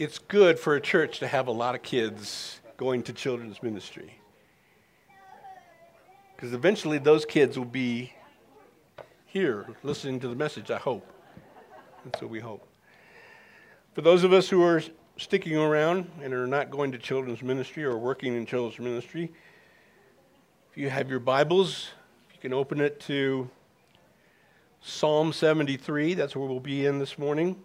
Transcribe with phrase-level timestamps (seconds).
[0.00, 4.14] it's good for a church to have a lot of kids going to children's ministry.
[6.34, 8.14] Because eventually those kids will be
[9.26, 11.06] here listening to the message, I hope.
[12.02, 12.66] And so we hope.
[13.92, 14.82] For those of us who are
[15.18, 19.30] sticking around and are not going to children's ministry or working in children's ministry,
[20.70, 21.88] if you have your Bibles,
[22.32, 23.50] you can open it to
[24.80, 26.14] Psalm 73.
[26.14, 27.62] That's where we'll be in this morning.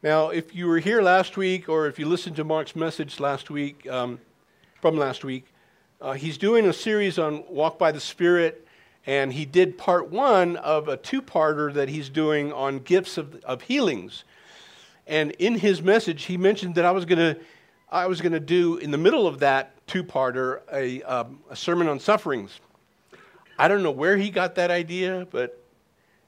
[0.00, 3.50] Now, if you were here last week or if you listened to Mark's message last
[3.50, 4.20] week, um,
[4.80, 5.46] from last week,
[6.00, 8.64] uh, he's doing a series on Walk by the Spirit,
[9.06, 13.42] and he did part one of a two parter that he's doing on gifts of,
[13.44, 14.22] of healings.
[15.08, 17.40] And in his message, he mentioned that I was going to
[17.90, 21.56] I was going to do in the middle of that two parter a, um, a
[21.56, 22.60] sermon on sufferings.
[23.58, 25.60] I don't know where he got that idea, but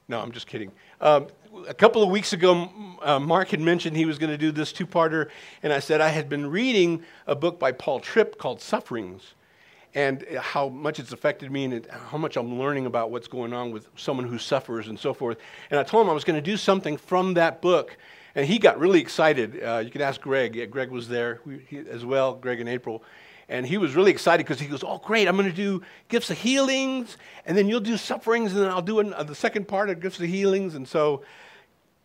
[0.09, 0.73] no, I'm just kidding.
[0.99, 1.27] Um,
[1.67, 2.69] a couple of weeks ago,
[3.01, 5.29] uh, Mark had mentioned he was going to do this two parter,
[5.63, 9.33] and I said I had been reading a book by Paul Tripp called Sufferings,
[9.93, 13.71] and how much it's affected me, and how much I'm learning about what's going on
[13.71, 15.37] with someone who suffers and so forth.
[15.69, 17.97] And I told him I was going to do something from that book
[18.35, 19.61] and he got really excited.
[19.61, 20.55] Uh, you can ask Greg.
[20.55, 23.03] Yeah, Greg was there he, as well, Greg and April.
[23.49, 26.29] And he was really excited because he goes, Oh, great, I'm going to do gifts
[26.29, 29.67] of healings, and then you'll do sufferings, and then I'll do an, uh, the second
[29.67, 30.75] part of gifts of healings.
[30.75, 31.23] And so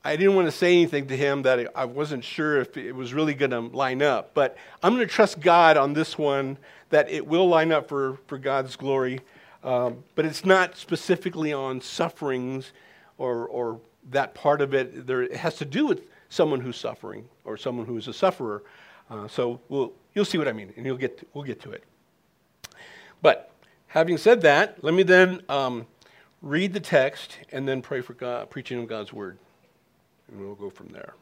[0.06, 3.12] I didn't want to say anything to him that I wasn't sure if it was
[3.12, 4.34] really going to line up.
[4.34, 6.58] But I'm going to trust God on this one
[6.90, 9.20] that it will line up for, for God's glory.
[9.64, 12.72] Um, but it's not specifically on sufferings
[13.18, 15.08] or, or that part of it.
[15.08, 18.62] There, it has to do with someone who's suffering or someone who's a sufferer.
[19.10, 21.72] Uh, so we'll, you'll see what I mean, and you'll get to, we'll get to
[21.72, 21.82] it.
[23.22, 23.50] But
[23.88, 25.84] having said that, let me then um,
[26.42, 29.38] read the text and then pray for God, preaching of God's word,
[30.28, 31.14] and we'll go from there.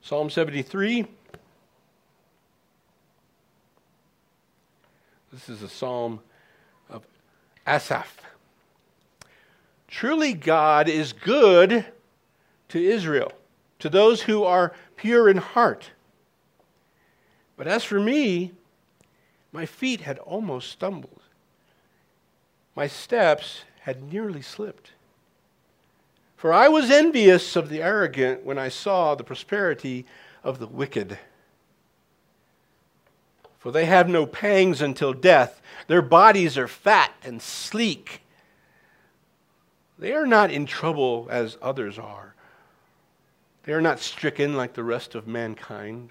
[0.00, 1.04] Psalm 73.
[5.32, 6.20] This is a psalm
[6.88, 7.04] of
[7.66, 8.22] Asaph.
[9.88, 11.84] Truly, God is good
[12.68, 13.32] to Israel,
[13.80, 15.90] to those who are pure in heart.
[17.56, 18.52] But as for me,
[19.52, 21.22] my feet had almost stumbled.
[22.74, 24.92] My steps had nearly slipped.
[26.36, 30.04] For I was envious of the arrogant when I saw the prosperity
[30.44, 31.18] of the wicked.
[33.58, 35.60] For they have no pangs until death.
[35.88, 38.22] Their bodies are fat and sleek.
[39.98, 42.34] They are not in trouble as others are.
[43.64, 46.10] They are not stricken like the rest of mankind.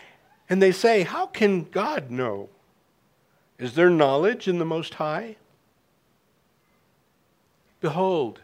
[0.51, 2.49] And they say, How can God know?
[3.57, 5.37] Is there knowledge in the Most High?
[7.79, 8.41] Behold,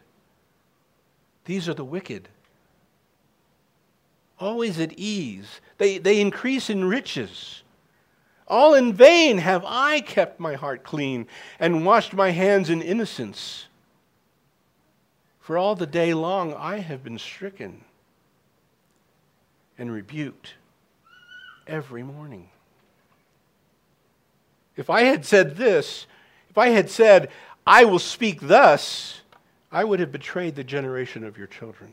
[1.44, 2.30] these are the wicked,
[4.40, 5.60] always at ease.
[5.76, 7.62] They, they increase in riches.
[8.46, 11.26] All in vain have I kept my heart clean
[11.60, 13.66] and washed my hands in innocence.
[15.40, 17.84] For all the day long I have been stricken
[19.76, 20.54] and rebuked
[21.68, 22.48] every morning.
[24.76, 26.06] If I had said this,
[26.50, 27.30] if I had said,
[27.66, 29.20] I will speak thus,
[29.70, 31.92] I would have betrayed the generation of your children.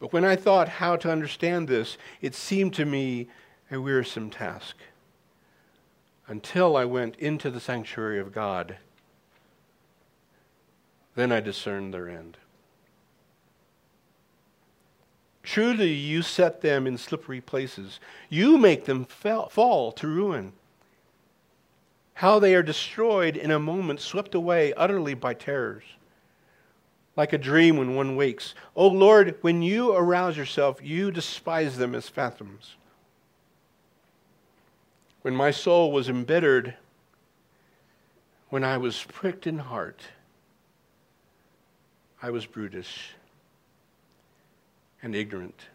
[0.00, 3.28] But when I thought how to understand this, it seemed to me
[3.70, 4.76] a wearisome task
[6.26, 8.76] until I went into the sanctuary of God.
[11.14, 12.38] Then I discerned their end.
[15.42, 17.98] Truly, you set them in slippery places.
[18.28, 20.52] You make them fall to ruin.
[22.14, 25.84] How they are destroyed in a moment, swept away utterly by terrors
[27.16, 28.54] like a dream when one wakes.
[28.74, 32.76] O oh Lord, when you arouse yourself, you despise them as phantoms.
[35.22, 36.76] When my soul was embittered,
[38.48, 40.00] when I was pricked in heart,
[42.22, 43.12] I was brutish
[45.02, 45.66] and ignorant.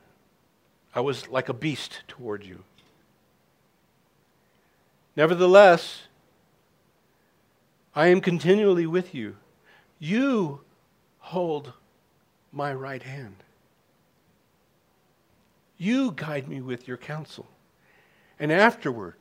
[0.93, 2.63] I was like a beast toward you.
[5.15, 6.03] Nevertheless,
[7.95, 9.37] I am continually with you.
[9.99, 10.61] You
[11.19, 11.73] hold
[12.51, 13.35] my right hand.
[15.77, 17.47] You guide me with your counsel.
[18.39, 19.15] And afterward,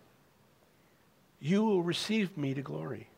[1.40, 3.08] you will receive me to glory.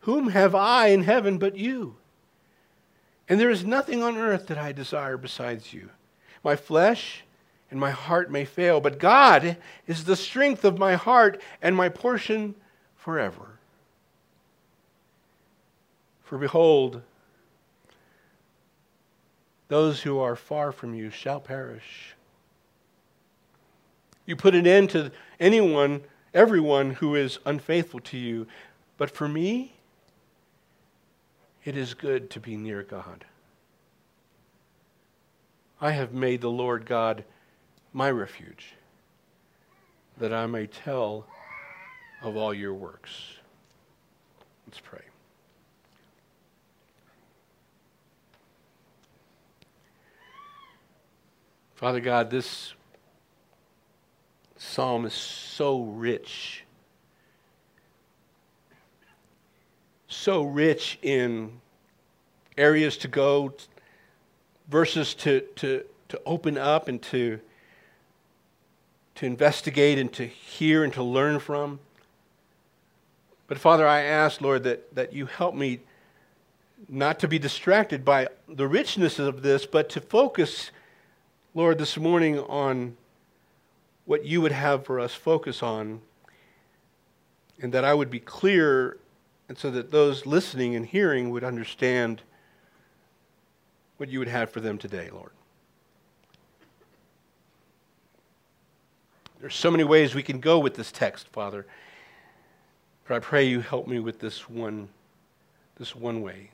[0.00, 1.96] Whom have I in heaven but you?
[3.28, 5.90] And there is nothing on earth that I desire besides you.
[6.42, 7.24] My flesh
[7.70, 11.88] and my heart may fail, but God is the strength of my heart and my
[11.88, 12.54] portion
[12.96, 13.58] forever.
[16.22, 17.02] For behold,
[19.68, 22.14] those who are far from you shall perish.
[24.24, 25.10] You put an end to
[25.40, 26.02] anyone,
[26.34, 28.46] everyone who is unfaithful to you.
[28.96, 29.77] But for me,
[31.68, 33.26] it is good to be near God.
[35.82, 37.24] I have made the Lord God
[37.92, 38.72] my refuge,
[40.16, 41.26] that I may tell
[42.22, 43.10] of all your works.
[44.66, 45.02] Let's pray.
[51.74, 52.72] Father God, this
[54.56, 56.64] psalm is so rich.
[60.08, 61.60] So rich in
[62.56, 63.52] areas to go,
[64.68, 67.38] verses to, to, to open up and to,
[69.16, 71.78] to investigate and to hear and to learn from.
[73.48, 75.80] But Father, I ask, Lord, that, that you help me
[76.88, 80.70] not to be distracted by the richness of this, but to focus,
[81.54, 82.96] Lord, this morning on
[84.06, 86.00] what you would have for us focus on,
[87.60, 88.96] and that I would be clear,
[89.48, 92.22] and so that those listening and hearing would understand
[93.96, 95.30] what you would have for them today, Lord.
[99.40, 101.66] There's so many ways we can go with this text, Father.
[103.06, 104.88] But I pray you help me with this one,
[105.76, 106.50] this one way.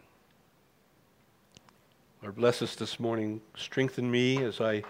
[2.22, 3.40] Lord, bless us this morning.
[3.56, 4.82] Strengthen me as I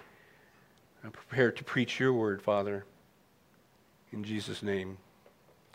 [1.12, 2.84] prepare to preach your word, Father.
[4.12, 4.98] In Jesus' name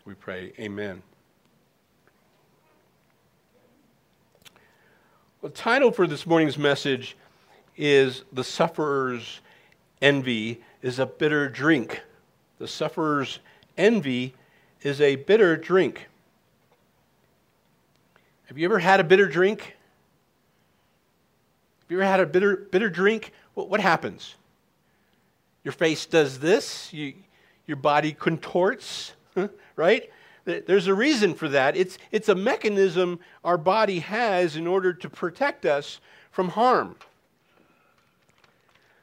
[0.06, 0.54] we pray.
[0.60, 1.02] Amen.
[5.42, 7.16] The title for this morning's message
[7.78, 9.40] is The Sufferer's
[10.02, 12.02] Envy is a Bitter Drink.
[12.58, 13.40] The Sufferer's
[13.78, 14.34] Envy
[14.82, 16.10] is a bitter drink.
[18.48, 19.78] Have you ever had a bitter drink?
[21.84, 23.32] Have you ever had a bitter, bitter drink?
[23.54, 24.36] What, what happens?
[25.64, 27.14] Your face does this, you,
[27.66, 29.14] your body contorts,
[29.78, 30.12] right?
[30.50, 31.78] There's a reason for that.
[31.78, 36.00] It's, it's a mechanism our body has in order to protect us
[36.32, 36.96] from harm.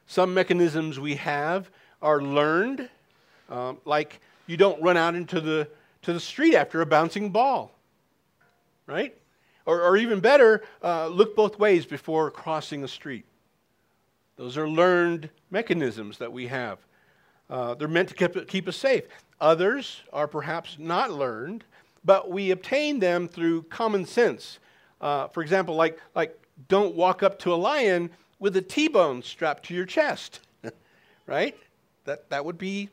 [0.06, 1.70] Some mechanisms we have
[2.02, 2.88] are learned,
[3.50, 5.68] um, like you don't run out into the,
[6.02, 7.72] to the street after a bouncing ball,
[8.86, 9.16] right?
[9.64, 13.24] Or, or even better, uh, look both ways before crossing the street.
[14.36, 16.78] Those are learned mechanisms that we have.
[17.48, 19.04] Uh, they're meant to keep, keep us safe.
[19.40, 21.64] Others are perhaps not learned,
[22.04, 24.58] but we obtain them through common sense.
[25.00, 26.38] Uh, for example, like, like
[26.68, 30.40] don't walk up to a lion with a T-bone strapped to your chest,
[31.26, 31.56] right?
[32.04, 32.90] That, that would be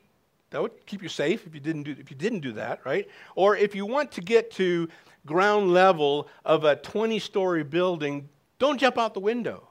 [0.54, 3.09] that would keep you safe if you didn't do if you didn't do that, right?
[3.35, 4.88] Or if you want to get to
[5.26, 9.68] ground level of a 20-story building, don't jump out the window.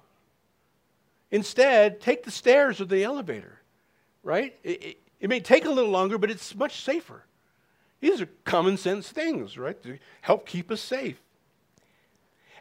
[1.30, 3.60] Instead, take the stairs or the elevator,
[4.24, 4.58] right?
[4.64, 7.22] It, it, it may take a little longer, but it's much safer.
[8.00, 11.22] These are common sense things, right, to help keep us safe.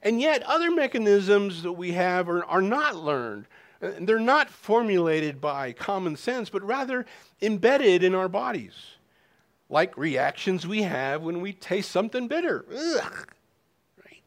[0.03, 3.47] And yet, other mechanisms that we have are, are not learned.
[3.79, 7.07] They're not formulated by common sense, but rather
[7.41, 8.73] embedded in our bodies,
[9.67, 12.63] like reactions we have when we taste something bitter.
[12.71, 13.27] Ugh.
[14.05, 14.21] Right?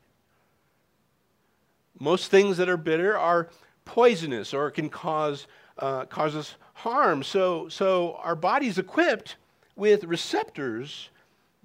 [2.01, 3.49] Most things that are bitter are
[3.85, 5.47] poisonous or can cause,
[5.79, 7.23] uh, cause us harm.
[7.23, 9.37] So, so our body's equipped
[9.77, 11.09] with receptors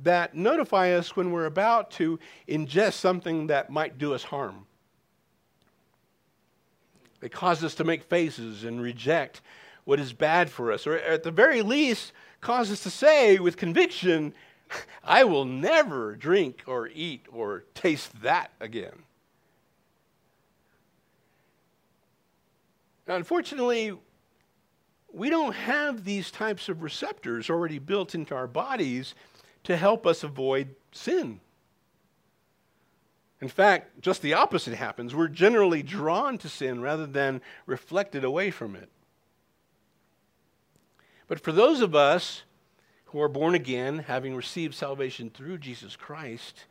[0.02, 4.66] that notify us when we're about to ingest something that might do us harm.
[7.20, 9.42] They cause us to make faces and reject
[9.84, 13.58] what is bad for us, or at the very least, cause us to say with
[13.58, 14.34] conviction,
[15.04, 19.04] I will never drink or eat or taste that again.
[23.08, 23.98] Now, unfortunately,
[25.14, 29.16] we don't have these types of receptors already built into our bodies
[29.64, 31.40] to help us avoid sin.
[33.42, 35.16] In fact, just the opposite happens.
[35.16, 38.90] We're generally drawn to sin rather than reflected away from it.
[41.28, 42.44] But for those of us
[43.06, 46.66] who are born again, having received salvation through Jesus Christ,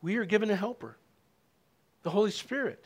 [0.00, 0.96] we are given a helper,
[2.02, 2.84] the Holy Spirit,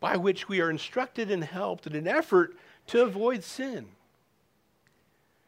[0.00, 2.56] by which we are instructed and helped in an effort
[2.88, 3.86] to avoid sin.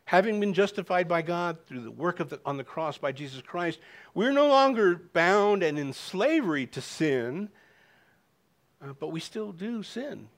[0.04, 3.78] Having been justified by God through the work the, on the cross by Jesus Christ,
[4.14, 7.50] we're no longer bound and in slavery to sin,
[8.82, 10.28] uh, but we still do sin.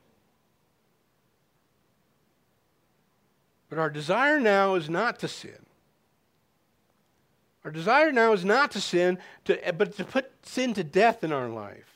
[3.68, 5.66] But our desire now is not to sin.
[7.64, 11.32] Our desire now is not to sin, to, but to put sin to death in
[11.32, 11.89] our life.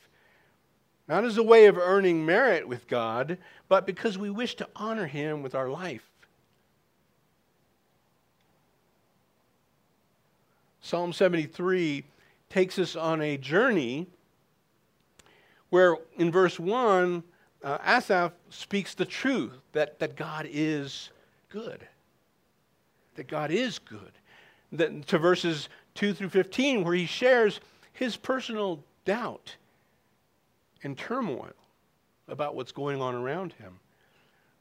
[1.07, 5.07] Not as a way of earning merit with God, but because we wish to honor
[5.07, 6.09] Him with our life.
[10.81, 12.05] Psalm 73
[12.51, 14.07] takes us on a journey
[15.71, 17.23] where in verse 1,
[17.63, 21.11] uh, Asaph speaks the truth that, that God is
[21.49, 21.87] good.
[23.17, 24.13] That God is good
[24.75, 27.61] that, to verses 2 through 15, where he shares
[27.93, 29.57] his personal doubt
[30.85, 31.53] and turmoil
[32.29, 33.81] about what's going on around him.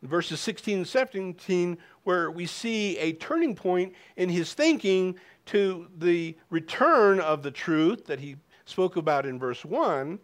[0.02, 5.16] Verses 16 and 17, where we see a turning point in his thinking
[5.46, 10.20] to the return of the truth that he spoke about in verse 1,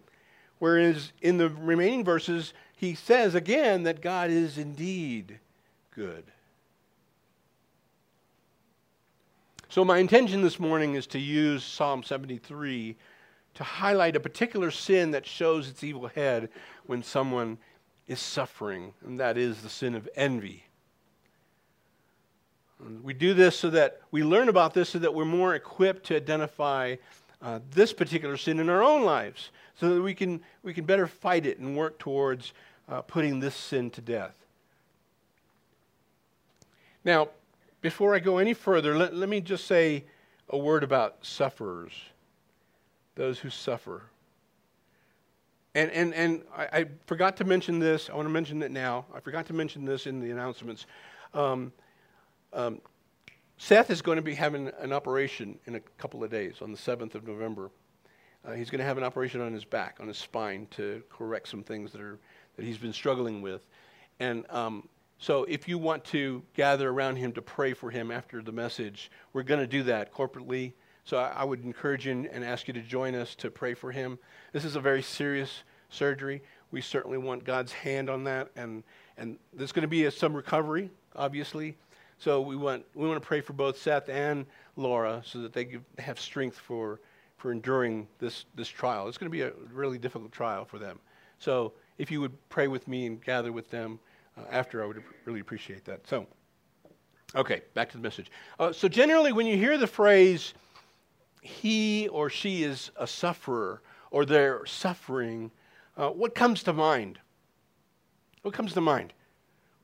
[0.59, 5.39] whereas in the remaining verses, he says again that God is indeed
[5.91, 6.25] good.
[9.69, 12.97] So, my intention this morning is to use Psalm 73
[13.55, 16.49] to highlight a particular sin that shows its evil head
[16.85, 17.57] when someone
[18.07, 20.63] is suffering, and that is the sin of envy.
[23.03, 26.15] We do this so that we learn about this so that we're more equipped to
[26.15, 26.95] identify
[27.41, 31.07] uh, this particular sin in our own lives, so that we can, we can better
[31.07, 32.53] fight it and work towards
[32.87, 34.35] uh, putting this sin to death.
[37.05, 37.29] Now,
[37.81, 40.03] before I go any further, let, let me just say
[40.49, 41.93] a word about sufferers,
[43.19, 44.03] those who suffer.
[45.75, 48.09] And, and, and I, I, forgot to mention this.
[48.09, 49.05] I want to mention it now.
[49.13, 50.85] I forgot to mention this in the announcements.
[51.33, 51.73] Um,
[52.53, 52.79] um,
[53.57, 56.77] Seth is going to be having an operation in a couple of days on the
[56.77, 57.71] 7th of November.
[58.45, 61.49] Uh, he's going to have an operation on his back, on his spine, to correct
[61.49, 62.19] some things that, are,
[62.55, 63.67] that he's been struggling with.
[64.21, 68.41] And um, so if you want to gather around him to pray for him after
[68.41, 70.71] the message, we're going to do that corporately.
[71.09, 74.19] So I, would encourage you and ask you to join us to pray for him.
[74.53, 76.43] This is a very serious surgery.
[76.69, 78.83] We certainly want God's hand on that, and
[79.17, 81.75] and there's going to be a, some recovery, obviously.
[82.19, 85.79] So we want we want to pray for both Seth and Laura so that they
[85.97, 86.99] have strength for
[87.37, 89.07] for enduring this this trial.
[89.07, 90.99] It's going to be a really difficult trial for them.
[91.39, 93.99] So if you would pray with me and gather with them
[94.37, 96.07] uh, after, I would really appreciate that.
[96.07, 96.27] So,
[97.35, 98.29] okay, back to the message.
[98.59, 100.53] Uh, so, generally, when you hear the phrase,
[101.41, 103.81] he or she is a sufferer,
[104.11, 105.51] or they're suffering,
[105.97, 107.19] uh, what comes to mind?
[108.41, 109.13] What comes to mind?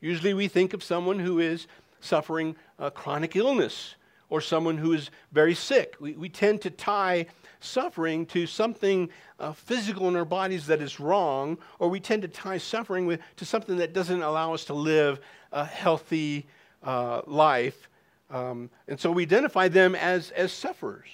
[0.02, 1.68] Usually, we think of someone who is
[2.00, 3.96] suffering a chronic illness
[4.30, 5.96] or someone who is very sick.
[6.00, 7.28] We, we tend to tie
[7.60, 9.10] suffering to something
[9.40, 13.20] uh, physical in our bodies that is wrong, or we tend to tie suffering with,
[13.38, 15.20] to something that doesn't allow us to live
[15.52, 16.46] a healthy
[16.84, 17.90] uh, life.
[18.30, 21.10] Um, and so we identify them as, as sufferers,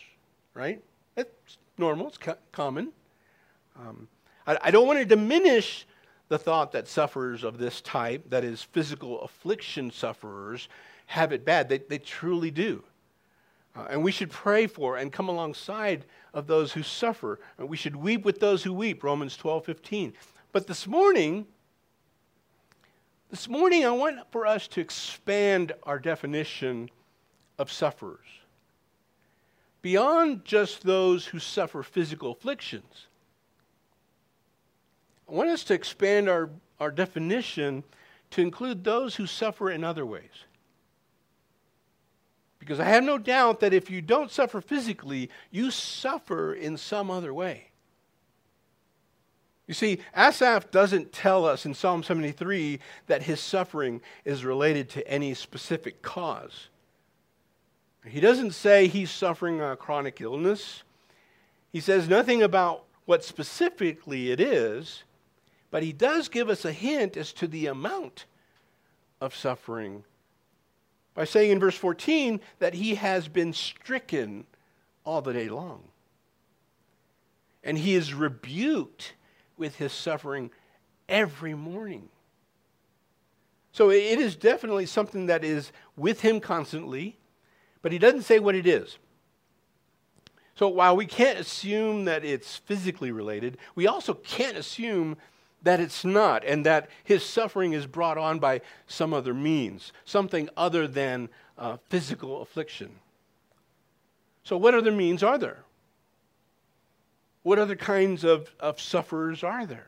[0.54, 0.82] right?
[1.18, 2.92] It's normal, it's co- common.
[3.80, 4.08] Um,
[4.46, 5.86] I, I don't want to diminish
[6.30, 10.70] the thought that sufferers of this type, that is, physical affliction sufferers,
[11.08, 11.68] have it bad.
[11.68, 12.84] They, they truly do.
[13.76, 17.40] Uh, and we should pray for and come alongside of those who suffer.
[17.58, 20.14] And we should weep with those who weep, Romans 12, 15.
[20.52, 21.46] But this morning,
[23.30, 26.90] this morning I want for us to expand our definition
[27.58, 28.28] of sufferers.
[29.82, 33.08] Beyond just those who suffer physical afflictions,
[35.28, 37.84] I want us to expand our, our definition
[38.32, 40.46] to include those who suffer in other ways.
[42.60, 47.10] Because I have no doubt that if you don't suffer physically, you suffer in some
[47.10, 47.72] other way.
[49.68, 55.08] You see, Asaph doesn't tell us in Psalm 73 that his suffering is related to
[55.08, 56.68] any specific cause.
[58.06, 60.84] He doesn't say he's suffering a chronic illness.
[61.72, 65.04] He says nothing about what specifically it is,
[65.70, 68.26] but he does give us a hint as to the amount
[69.20, 70.04] of suffering
[71.14, 74.46] by saying in verse 14 that he has been stricken
[75.04, 75.84] all the day long.
[77.64, 79.14] And he is rebuked
[79.58, 80.50] with his suffering
[81.08, 82.10] every morning.
[83.72, 87.18] So it is definitely something that is with him constantly,
[87.82, 88.98] but he doesn't say what it is.
[90.56, 95.18] So while we can't assume that it's physically related, we also can't assume
[95.64, 100.50] that it's not, and that his suffering is brought on by some other means, something
[100.58, 102.92] other than uh, physical affliction.
[104.44, 105.64] So, what other means are there?
[107.44, 109.88] What other kinds of, of sufferers are there?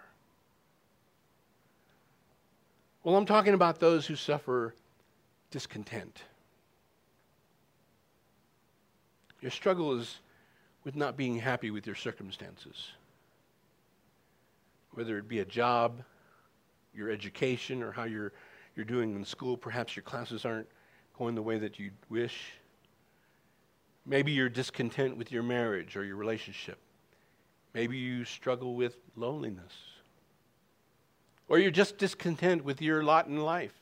[3.03, 4.73] Well, I'm talking about those who suffer
[5.51, 6.23] discontent.
[9.43, 10.19] Your struggle is
[10.83, 12.93] with not being happy with your circumstances
[14.93, 16.03] whether it be a job,
[16.93, 18.31] your education, or how you're,
[18.75, 19.57] you're doing in school.
[19.57, 20.67] Perhaps your classes aren't
[21.17, 22.53] going the way that you wish.
[24.05, 26.77] Maybe you're discontent with your marriage or your relationship.
[27.73, 29.73] Maybe you struggle with loneliness.
[31.47, 33.73] Or you're just discontent with your lot in life.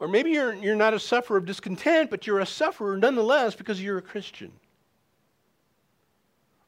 [0.00, 3.82] Or maybe you're, you're not a sufferer of discontent, but you're a sufferer nonetheless because
[3.82, 4.52] you're a Christian.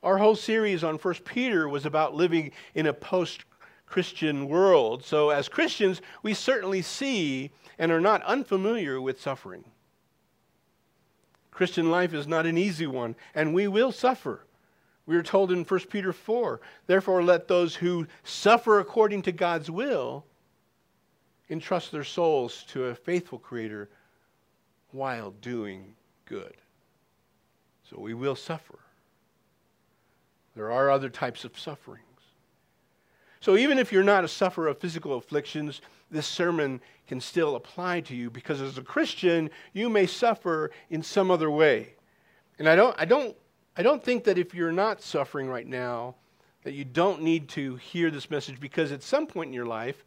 [0.03, 3.45] Our whole series on 1 Peter was about living in a post
[3.87, 5.05] Christian world.
[5.05, 9.65] So, as Christians, we certainly see and are not unfamiliar with suffering.
[11.51, 14.43] Christian life is not an easy one, and we will suffer.
[15.07, 19.71] We are told in 1 Peter 4 Therefore, let those who suffer according to God's
[19.71, 20.25] will
[21.49, 23.89] entrust their souls to a faithful Creator
[24.93, 26.55] while doing good.
[27.89, 28.79] So, we will suffer.
[30.57, 32.03] There are other types of sufferings.
[33.47, 38.01] So even if you're not a sufferer of physical afflictions, this sermon can still apply
[38.01, 41.95] to you because as a Christian, you may suffer in some other way.
[42.59, 43.37] And I don't, I don't,
[43.77, 46.17] I don't think that if you're not suffering right now,
[46.65, 50.05] that you don't need to hear this message because at some point in your life,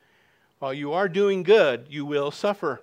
[0.59, 2.81] while you are doing good, you will suffer.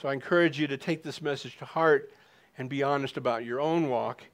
[0.00, 2.10] So I encourage you to take this message to heart
[2.58, 4.24] and be honest about your own walk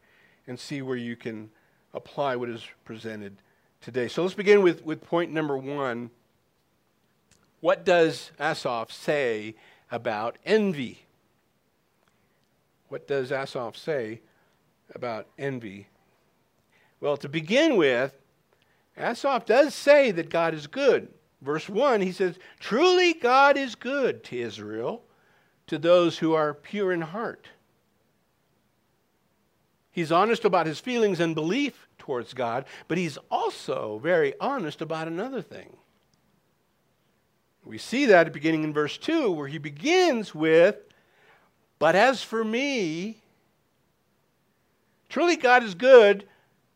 [0.46, 1.51] and see where you can
[1.92, 3.37] apply what is presented
[3.81, 4.09] today.
[4.09, 6.11] So let's begin with, with point number one.
[7.61, 9.57] What does Asaph say
[9.90, 11.01] about envy?
[12.88, 14.20] What does Asaph say
[14.94, 15.88] about envy?
[17.01, 18.14] Well, to begin with,
[18.96, 21.09] Asaph does say that God is good.
[21.40, 25.03] Verse 1, he says, Truly God is good to Israel,
[25.68, 27.48] to those who are pure in heart.
[29.90, 35.09] He's honest about his feelings and belief towards God, but he's also very honest about
[35.09, 35.77] another thing.
[37.64, 40.77] We see that beginning in verse 2, where he begins with,
[41.79, 43.20] But as for me,
[45.09, 46.27] truly God is good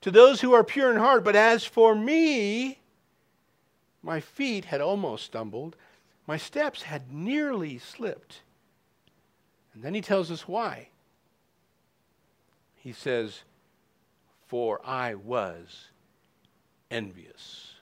[0.03, 2.82] to those who are pure in heart, but as for me,
[4.03, 5.77] my feet had almost stumbled,
[6.27, 8.43] my steps had nearly slipped.
[9.75, 10.89] And then he tells us why
[12.83, 13.43] he says,
[14.49, 15.89] For I was
[16.91, 17.75] envious.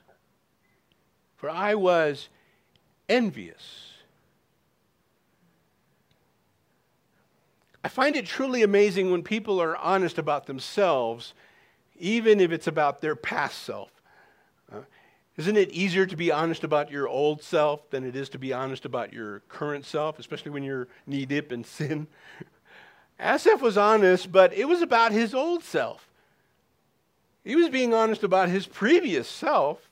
[1.37, 2.29] For I was
[3.09, 3.93] envious.
[7.83, 11.33] I find it truly amazing when people are honest about themselves,
[11.97, 14.00] even if it's about their past self.
[15.37, 18.51] Isn't it easier to be honest about your old self than it is to be
[18.51, 22.07] honest about your current self, especially when you're knee deep in sin?
[23.19, 26.07] Asaph was honest, but it was about his old self.
[27.43, 29.89] He was being honest about his previous self.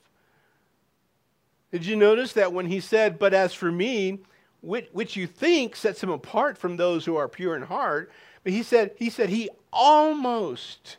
[1.72, 4.18] Did you notice that when he said, But as for me,
[4.60, 8.12] which, which, you think sets him apart from those who are pure in heart,
[8.44, 10.98] but he said, he said he almost,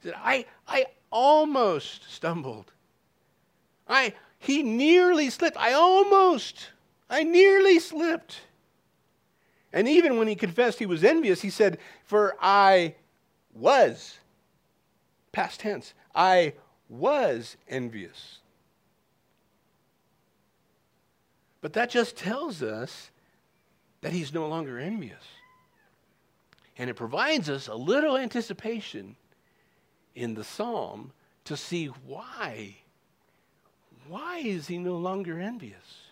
[0.00, 2.72] he said, I, I almost stumbled.
[3.92, 5.58] I, he nearly slipped.
[5.58, 6.70] I almost,
[7.10, 8.38] I nearly slipped.
[9.70, 12.94] And even when he confessed he was envious, he said, For I
[13.54, 14.18] was,
[15.30, 16.54] past tense, I
[16.88, 18.38] was envious.
[21.60, 23.10] But that just tells us
[24.00, 25.22] that he's no longer envious.
[26.78, 29.16] And it provides us a little anticipation
[30.14, 31.12] in the psalm
[31.44, 32.76] to see why.
[34.12, 36.10] Why is he no longer envious?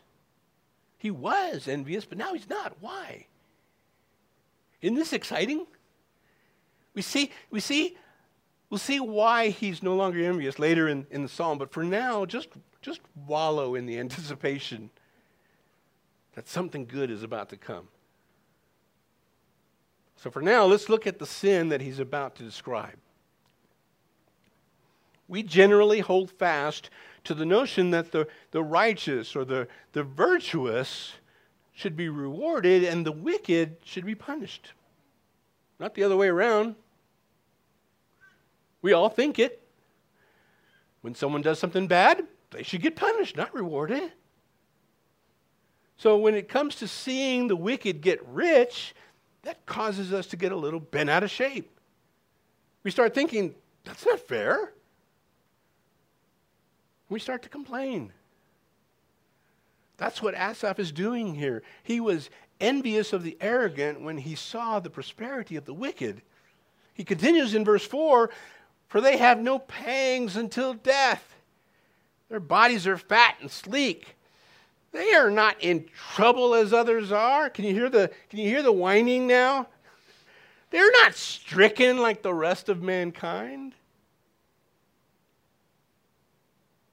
[0.96, 2.78] He was envious, but now he's not.
[2.80, 3.26] Why?
[4.80, 5.66] Isn't this exciting?
[6.94, 7.98] We see, we see,
[8.70, 12.24] we'll see why he's no longer envious later in, in the psalm, but for now,
[12.24, 12.48] just,
[12.80, 14.88] just wallow in the anticipation
[16.36, 17.88] that something good is about to come.
[20.16, 22.96] So for now, let's look at the sin that he's about to describe.
[25.28, 26.88] we generally hold fast
[27.24, 31.14] to the notion that the, the righteous or the, the virtuous
[31.72, 34.72] should be rewarded and the wicked should be punished.
[35.78, 36.74] Not the other way around.
[38.82, 39.62] We all think it.
[41.00, 44.12] When someone does something bad, they should get punished, not rewarded.
[45.96, 48.94] So when it comes to seeing the wicked get rich,
[49.42, 51.78] that causes us to get a little bent out of shape.
[52.82, 53.54] We start thinking,
[53.84, 54.72] that's not fair.
[57.10, 58.12] We start to complain.
[59.98, 61.62] That's what Asaph is doing here.
[61.82, 66.22] He was envious of the arrogant when he saw the prosperity of the wicked.
[66.94, 68.30] He continues in verse 4
[68.88, 71.34] For they have no pangs until death.
[72.30, 74.16] Their bodies are fat and sleek.
[74.92, 77.50] They are not in trouble as others are.
[77.50, 79.66] Can you hear the, can you hear the whining now?
[80.70, 83.74] They're not stricken like the rest of mankind.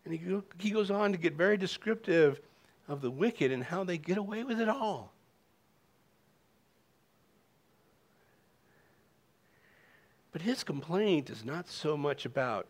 [0.08, 2.40] And he, he goes on to get very descriptive
[2.88, 5.12] of the wicked and how they get away with it all.
[10.32, 12.68] But his complaint is not so much about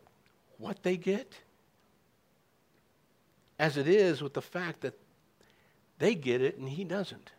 [0.58, 1.34] what they get
[3.60, 4.98] as it is with the fact that
[6.00, 7.32] they get it and he doesn't.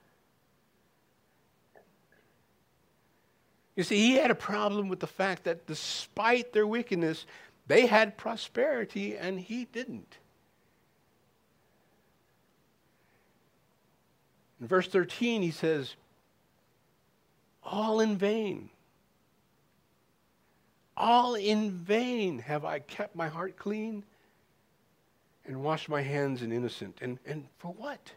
[3.75, 7.27] You see, he had a problem with the fact that despite their wickedness,
[7.69, 10.17] they had prosperity and he didn't.
[14.61, 15.95] In verse 13, he says,
[17.63, 18.71] All in vain.
[20.97, 24.03] All in vain have I kept my heart clean
[25.47, 26.99] and washed my hands in innocent.
[27.01, 28.13] And, and for what?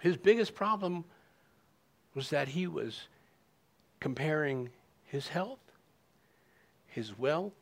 [0.00, 1.04] His biggest problem
[2.20, 3.08] was that he was
[3.98, 4.68] comparing
[5.04, 5.72] his health,
[6.86, 7.54] his wealth,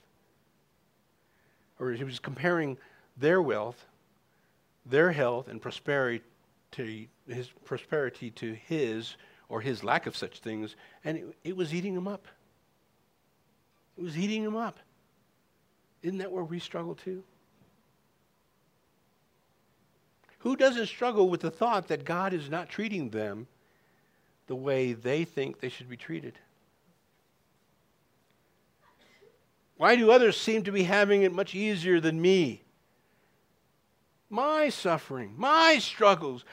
[1.79, 2.77] or he was comparing
[3.17, 3.87] their wealth,
[4.85, 6.25] their health and prosperity,
[6.73, 9.15] to his prosperity to his
[9.49, 12.27] or his lack of such things, and it, it was eating him up.
[13.97, 14.81] It was eating him up.
[16.03, 17.23] Isn't that where we struggle too?
[20.41, 23.47] Who doesn't struggle with the thought that God is not treating them
[24.49, 26.39] the way they think they should be treated?
[29.77, 32.63] Why do others seem to be having it much easier than me?
[34.29, 36.45] My suffering, my struggles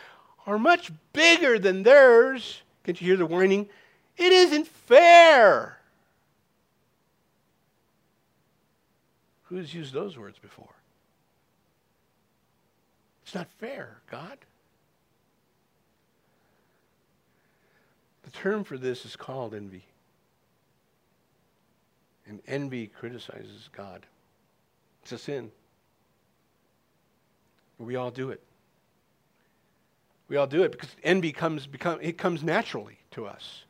[0.46, 2.62] are much bigger than theirs.
[2.84, 3.68] Can't you hear the whining?
[4.16, 5.80] It isn't fair.
[9.44, 10.74] Who's used those words before?
[13.24, 14.38] It's not fair, God.
[18.26, 19.86] The term for this is called envy.
[22.28, 24.06] And envy criticizes God.
[25.04, 25.52] It's a sin.
[27.78, 28.42] We all do it.
[30.28, 33.64] We all do it because envy comes become it comes naturally to us.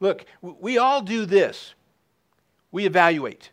[0.00, 1.74] Look, we all do this.
[2.70, 3.50] We evaluate.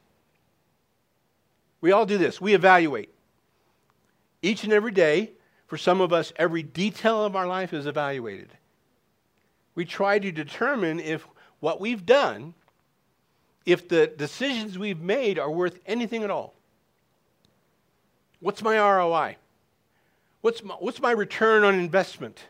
[1.79, 2.41] We all do this.
[2.41, 3.13] We evaluate.
[4.41, 5.31] Each and every day,
[5.67, 8.49] for some of us, every detail of our life is evaluated.
[9.75, 11.27] We try to determine if
[11.59, 12.53] what we've done,
[13.65, 16.53] if the decisions we've made are worth anything at all.
[18.39, 19.37] What's my ROI?
[20.41, 22.45] What's my, what's my return on investment?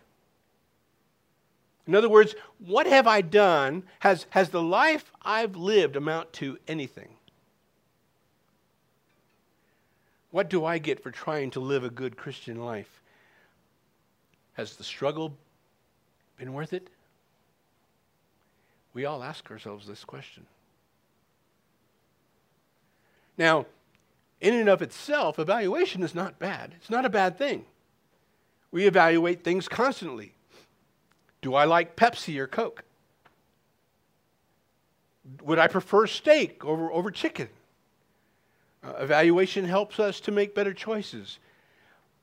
[1.88, 3.84] In other words, what have I done?
[4.00, 7.10] Has, has the life I've lived amount to anything?
[10.32, 13.02] What do I get for trying to live a good Christian life?
[14.54, 15.34] Has the struggle
[16.38, 16.90] been worth it?
[18.96, 20.46] We all ask ourselves this question.
[23.38, 23.66] Now,
[24.40, 26.74] in and of itself, evaluation is not bad.
[26.78, 27.66] It's not a bad thing.
[28.72, 30.34] We evaluate things constantly.
[31.42, 32.86] Do I like Pepsi or Coke?
[35.44, 37.50] Would I prefer steak over, over chicken?
[38.82, 41.40] Uh, evaluation helps us to make better choices.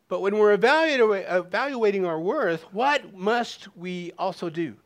[0.08, 4.76] But when we're evaluating, evaluating our worth, what must we also do?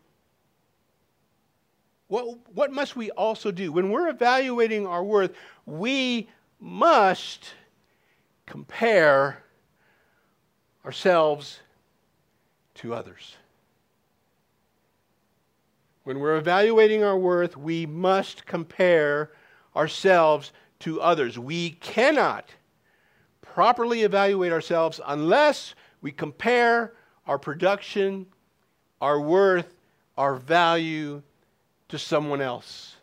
[2.08, 3.72] What, what must we also do?
[3.72, 6.28] When we're evaluating our worth, we
[6.60, 7.52] must
[8.46, 9.42] compare
[10.84, 11.60] ourselves
[12.74, 13.36] to others.
[16.04, 19.32] When we're evaluating our worth, we must compare
[19.74, 21.36] ourselves to others.
[21.36, 22.50] We cannot
[23.40, 26.92] properly evaluate ourselves unless we compare
[27.26, 28.26] our production,
[29.00, 29.74] our worth,
[30.16, 31.22] our value
[31.88, 32.96] to someone else.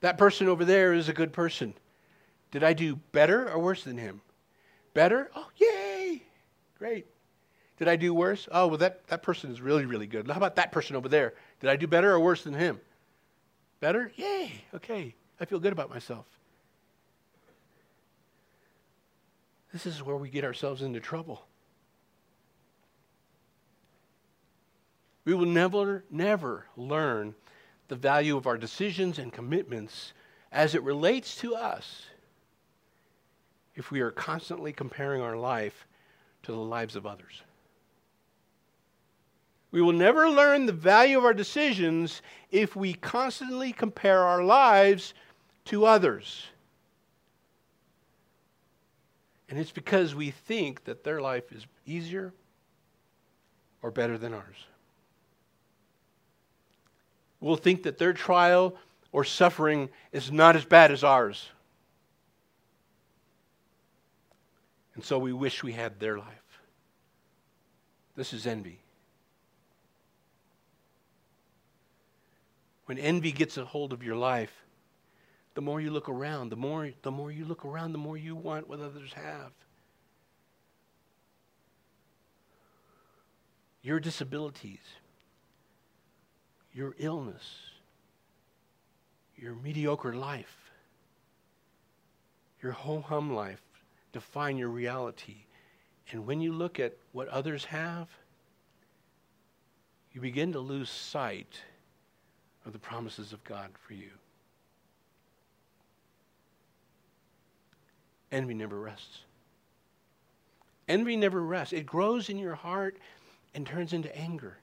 [0.00, 1.74] That person over there is a good person.
[2.50, 4.20] Did I do better or worse than him?
[4.94, 5.30] Better?
[5.34, 6.22] Oh, yay!
[6.78, 7.06] Great.
[7.78, 8.48] Did I do worse?
[8.50, 10.26] Oh, well, that, that person is really, really good.
[10.28, 11.34] How about that person over there?
[11.60, 12.80] Did I do better or worse than him?
[13.80, 14.12] Better?
[14.16, 14.64] Yay!
[14.74, 15.14] Okay.
[15.40, 16.26] I feel good about myself.
[19.72, 21.44] This is where we get ourselves into trouble.
[25.26, 27.34] We will never, never learn
[27.88, 30.12] the value of our decisions and commitments
[30.52, 32.06] as it relates to us
[33.74, 35.86] if we are constantly comparing our life
[36.44, 37.42] to the lives of others.
[39.72, 45.12] We will never learn the value of our decisions if we constantly compare our lives
[45.66, 46.46] to others.
[49.48, 52.32] And it's because we think that their life is easier
[53.82, 54.66] or better than ours.
[57.40, 58.76] We'll think that their trial
[59.12, 61.48] or suffering is not as bad as ours.
[64.94, 66.62] And so we wish we had their life.
[68.16, 68.80] This is envy.
[72.86, 74.52] When envy gets a hold of your life,
[75.54, 78.36] the more you look around, the more, the more you look around, the more you
[78.36, 79.52] want what others have.
[83.82, 84.80] Your disabilities,
[86.76, 87.42] your illness,
[89.34, 90.70] your mediocre life,
[92.62, 93.62] your ho hum life
[94.12, 95.36] define your reality.
[96.12, 98.08] And when you look at what others have,
[100.12, 101.60] you begin to lose sight
[102.66, 104.10] of the promises of God for you.
[108.30, 109.20] Envy never rests.
[110.88, 111.72] Envy never rests.
[111.72, 112.98] It grows in your heart
[113.54, 114.58] and turns into anger.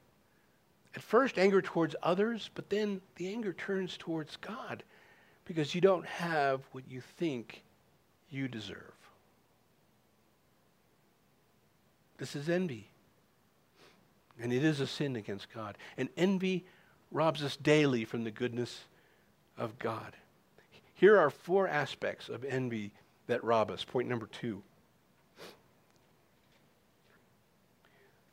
[0.96, 4.84] At first, anger towards others, but then the anger turns towards God
[5.46, 7.64] because you don't have what you think
[8.30, 8.94] you deserve.
[12.18, 12.88] This is envy.
[14.40, 15.78] And it is a sin against God.
[15.98, 16.66] And envy
[17.12, 18.82] robs us daily from the goodness
[19.58, 20.16] of God.
[20.94, 22.94] Here are four aspects of envy
[23.28, 23.84] that rob us.
[23.84, 24.64] Point number two.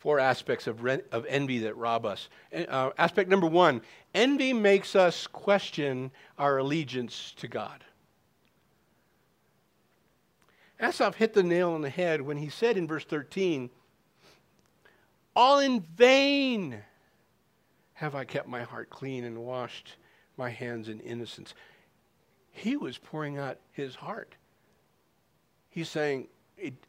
[0.00, 2.30] Four aspects of, re- of envy that rob us.
[2.54, 3.82] Uh, aspect number one
[4.14, 7.84] envy makes us question our allegiance to God.
[10.80, 13.68] Asaph hit the nail on the head when he said in verse 13,
[15.36, 16.78] All in vain
[17.92, 19.96] have I kept my heart clean and washed
[20.38, 21.52] my hands in innocence.
[22.52, 24.34] He was pouring out his heart.
[25.68, 26.28] He's saying,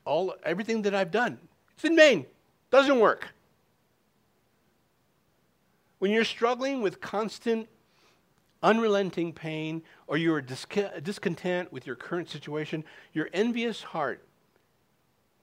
[0.05, 1.37] all, everything that I've done,
[1.73, 2.25] it's in vain.
[2.71, 3.27] Doesn't work.
[5.99, 7.67] When you're struggling with constant,
[8.63, 14.23] unrelenting pain, or you're discontent with your current situation, your envious heart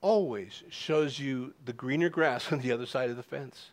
[0.01, 3.69] always shows you the greener grass on the other side of the fence.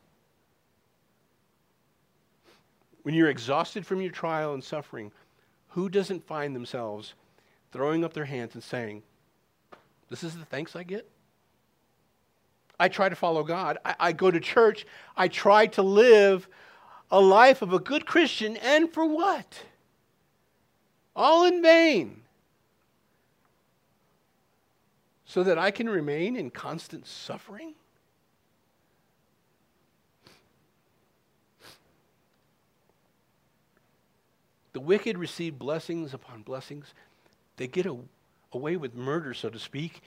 [3.02, 5.12] When you're exhausted from your trial and suffering,
[5.68, 7.14] who doesn't find themselves
[7.72, 9.02] throwing up their hands and saying,
[10.10, 11.08] This is the thanks I get?
[12.78, 13.78] I try to follow God.
[13.84, 14.86] I, I go to church.
[15.16, 16.48] I try to live
[17.10, 19.62] a life of a good Christian, and for what?
[21.14, 22.22] All in vain.
[25.24, 27.74] So that I can remain in constant suffering?
[34.72, 36.92] The wicked receive blessings upon blessings.
[37.56, 37.96] They get a,
[38.52, 40.02] away with murder, so to speak,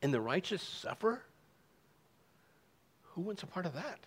[0.00, 1.22] and the righteous suffer.
[3.14, 4.00] Who wants a part of that?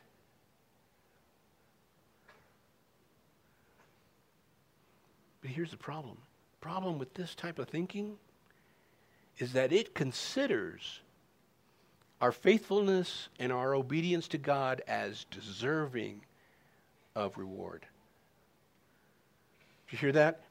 [5.41, 6.17] But here's the problem.
[6.59, 8.17] Problem with this type of thinking
[9.37, 10.99] is that it considers
[12.19, 16.21] our faithfulness and our obedience to God as deserving
[17.15, 17.85] of reward.
[19.87, 20.41] Did you hear that?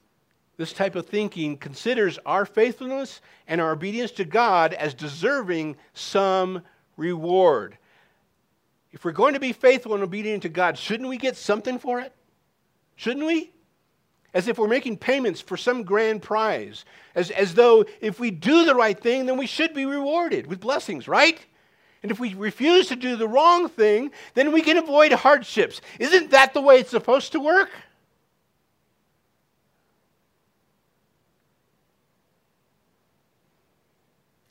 [0.56, 6.62] This type of thinking considers our faithfulness and our obedience to God as deserving some
[6.96, 7.76] reward.
[8.92, 12.00] If we're going to be faithful and obedient to God, shouldn't we get something for
[12.00, 12.12] it?
[12.96, 13.52] Shouldn't we?
[14.32, 16.84] As if we're making payments for some grand prize.
[17.14, 20.60] As, as though if we do the right thing, then we should be rewarded with
[20.60, 21.44] blessings, right?
[22.02, 25.80] And if we refuse to do the wrong thing, then we can avoid hardships.
[25.98, 27.70] Isn't that the way it's supposed to work?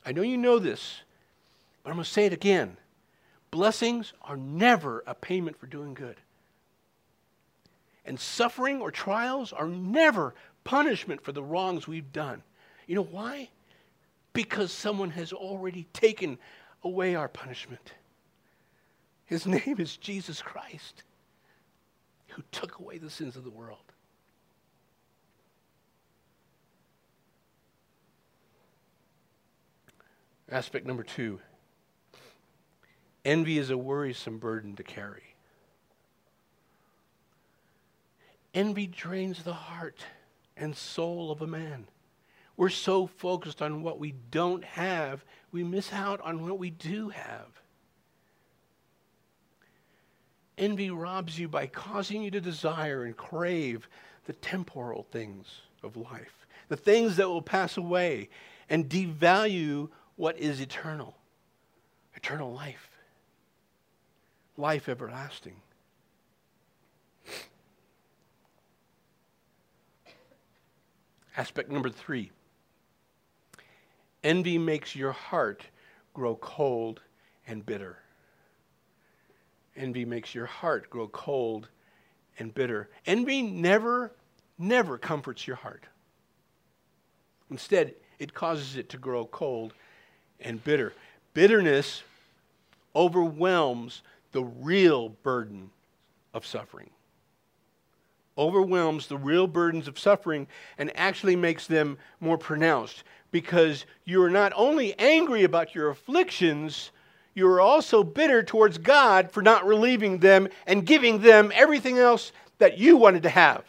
[0.06, 1.02] I know you know this,
[1.84, 2.78] but I'm going to say it again.
[3.56, 6.18] Blessings are never a payment for doing good.
[8.04, 12.44] And suffering or trials are never punishment for the wrongs we've done.
[12.86, 13.48] You know why?
[14.34, 16.38] Because someone has already taken
[16.84, 17.94] away our punishment.
[19.26, 21.04] His name is Jesus Christ,
[22.28, 23.80] who took away the sins of the world.
[30.52, 31.40] Aspect number two
[33.26, 35.36] envy is a worrisome burden to carry.
[38.54, 40.06] Envy drains the heart
[40.56, 41.88] and soul of a man.
[42.56, 47.10] We're so focused on what we don't have, we miss out on what we do
[47.10, 47.48] have.
[50.58, 53.90] Envy robs you by causing you to desire and crave
[54.26, 58.30] the temporal things of life, the things that will pass away,
[58.70, 61.16] and devalue what is eternal
[62.16, 62.90] eternal life,
[64.58, 65.56] life everlasting.
[71.38, 72.32] Aspect number three
[74.24, 75.64] envy makes your heart
[76.14, 77.02] grow cold
[77.48, 77.98] and bitter.
[79.76, 81.68] Envy makes your heart grow cold
[82.40, 82.90] and bitter.
[83.06, 84.14] Envy never,
[84.58, 85.84] never comforts your heart.
[87.52, 89.74] Instead, it causes it to grow cold
[90.40, 90.94] and bitter.
[91.34, 92.04] Bitterness
[92.96, 94.02] overwhelms
[94.36, 95.70] the real burden
[96.34, 96.90] of suffering.
[98.38, 104.30] Overwhelms the real burdens of suffering and actually makes them more pronounced because you are
[104.30, 106.92] not only angry about your afflictions,
[107.34, 112.34] you are also bitter towards God for not relieving them and giving them everything else
[112.58, 113.64] that you wanted to have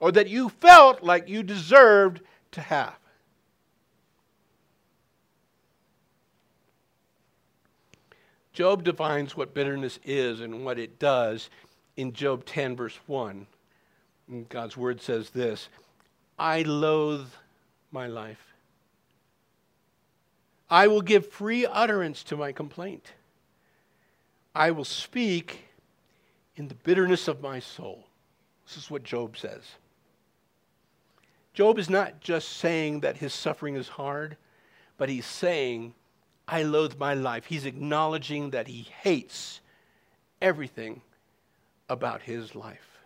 [0.00, 2.97] or that you felt like you deserved to have.
[8.58, 11.48] Job defines what bitterness is and what it does
[11.96, 13.46] in Job 10, verse 1.
[14.26, 15.68] And God's word says this
[16.40, 17.28] I loathe
[17.92, 18.56] my life.
[20.68, 23.12] I will give free utterance to my complaint.
[24.56, 25.60] I will speak
[26.56, 28.06] in the bitterness of my soul.
[28.66, 29.62] This is what Job says.
[31.54, 34.36] Job is not just saying that his suffering is hard,
[34.96, 35.94] but he's saying
[36.48, 37.44] I loathe my life.
[37.44, 39.60] He's acknowledging that he hates
[40.40, 41.02] everything
[41.90, 42.98] about his life.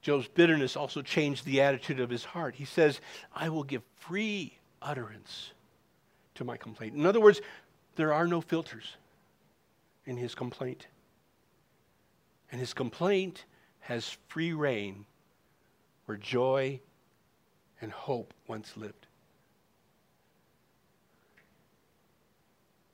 [0.00, 2.54] Job's bitterness also changed the attitude of his heart.
[2.54, 3.00] He says,
[3.34, 5.52] I will give free utterance
[6.36, 6.94] to my complaint.
[6.94, 7.40] In other words,
[7.96, 8.96] there are no filters
[10.06, 10.86] in his complaint.
[12.50, 13.44] And his complaint
[13.80, 15.04] has free reign
[16.06, 16.80] where joy
[17.82, 19.06] and hope once lived.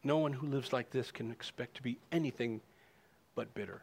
[0.03, 2.63] No one who lives like this can expect to be anything
[3.35, 3.83] but bitter.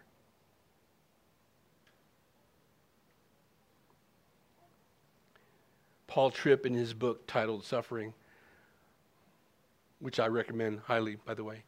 [6.08, 8.14] Paul Tripp, in his book titled Suffering,
[10.00, 11.64] which I recommend highly, by the way,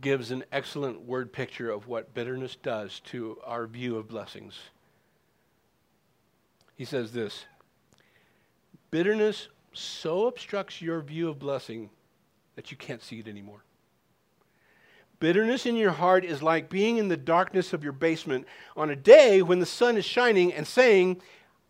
[0.00, 4.58] gives an excellent word picture of what bitterness does to our view of blessings.
[6.76, 7.44] He says this
[8.90, 11.90] Bitterness so obstructs your view of blessing
[12.56, 13.64] that you can't see it anymore.
[15.20, 18.96] Bitterness in your heart is like being in the darkness of your basement on a
[18.96, 21.20] day when the sun is shining and saying,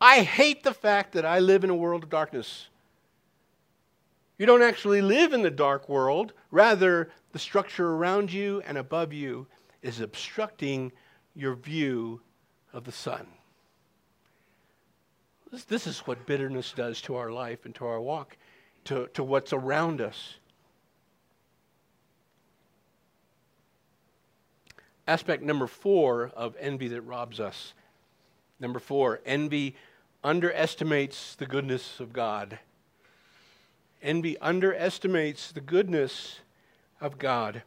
[0.00, 2.68] I hate the fact that I live in a world of darkness.
[4.38, 6.32] You don't actually live in the dark world.
[6.50, 9.46] Rather, the structure around you and above you
[9.82, 10.92] is obstructing
[11.34, 12.22] your view
[12.72, 13.26] of the sun.
[15.50, 18.36] This, this is what bitterness does to our life and to our walk,
[18.84, 20.34] to, to what's around us.
[25.08, 27.74] Aspect number four of envy that robs us.
[28.60, 29.74] Number four, envy
[30.22, 32.58] underestimates the goodness of God.
[34.02, 36.40] Envy underestimates the goodness
[37.00, 37.62] of God.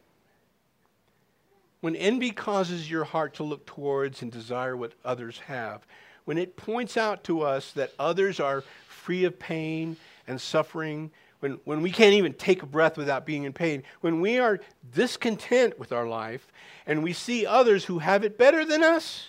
[1.80, 5.86] When envy causes your heart to look towards and desire what others have,
[6.24, 9.96] when it points out to us that others are free of pain
[10.26, 11.10] and suffering,
[11.40, 14.60] when, when we can't even take a breath without being in pain, when we are
[14.94, 16.46] discontent with our life
[16.86, 19.28] and we see others who have it better than us,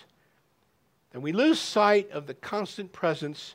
[1.12, 3.54] then we lose sight of the constant presence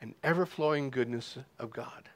[0.00, 2.08] and ever flowing goodness of God.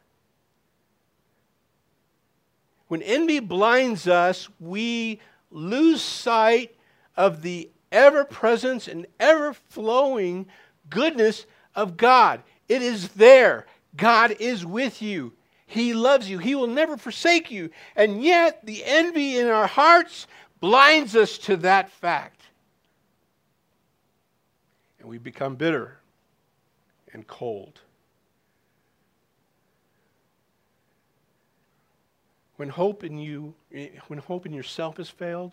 [2.88, 5.20] When envy blinds us, we
[5.50, 6.76] lose sight
[7.16, 10.46] of the ever presence and ever flowing
[10.90, 12.42] goodness of God.
[12.68, 13.66] It is there.
[13.96, 15.32] God is with you.
[15.66, 16.38] He loves you.
[16.38, 17.70] He will never forsake you.
[17.96, 20.26] And yet, the envy in our hearts
[20.60, 22.42] blinds us to that fact.
[25.00, 25.98] And we become bitter
[27.12, 27.80] and cold.
[32.56, 33.54] When hope in you,
[34.08, 35.52] when hope in yourself has failed,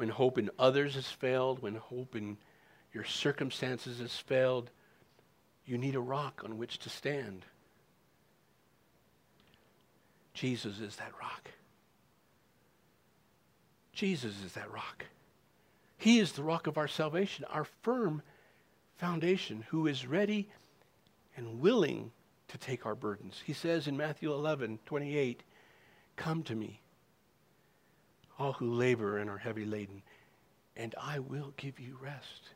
[0.00, 2.38] when hope in others has failed, when hope in
[2.94, 4.70] your circumstances has failed,
[5.66, 7.44] you need a rock on which to stand.
[10.32, 11.50] Jesus is that rock.
[13.92, 15.04] Jesus is that rock.
[15.98, 18.22] He is the rock of our salvation, our firm
[18.96, 20.48] foundation, who is ready
[21.36, 22.10] and willing
[22.48, 23.42] to take our burdens.
[23.44, 25.42] He says in Matthew 11, 28,
[26.16, 26.80] Come to me,
[28.40, 30.02] all who labor and are heavy laden,
[30.76, 32.48] and I will give you rest.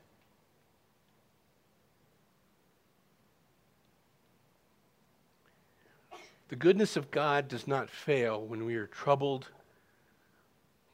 [6.49, 9.49] The goodness of God does not fail when we are troubled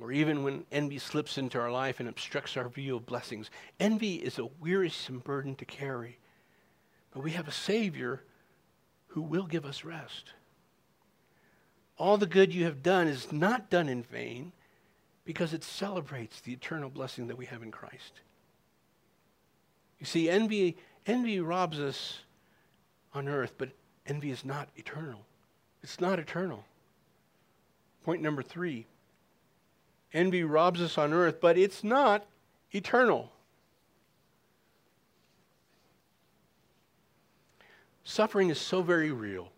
[0.00, 3.50] or even when envy slips into our life and obstructs our view of blessings.
[3.78, 6.18] Envy is a wearisome burden to carry,
[7.12, 8.22] but we have a Savior
[9.08, 10.32] who will give us rest.
[11.98, 14.52] All the good you have done is not done in vain
[15.24, 18.20] because it celebrates the eternal blessing that we have in Christ.
[19.98, 22.20] You see, envy, envy robs us
[23.12, 23.70] on earth, but
[24.06, 25.20] envy is not eternal.
[25.82, 26.64] It's not eternal.
[28.04, 28.86] Point number three
[30.12, 32.26] envy robs us on earth, but it's not
[32.72, 33.30] eternal.
[38.02, 39.52] Suffering is so very real.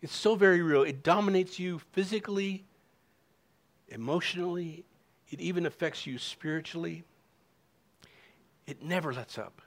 [0.00, 0.82] It's so very real.
[0.82, 2.64] It dominates you physically,
[3.92, 4.84] emotionally,
[5.30, 7.04] it even affects you spiritually.
[8.66, 9.62] It never lets up.